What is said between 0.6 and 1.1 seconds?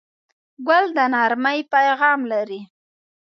ګل د